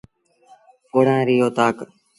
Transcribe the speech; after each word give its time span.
پوڙآ 0.89 1.17
ريٚ 1.27 1.41
اوتآڪ۔ 1.43 1.75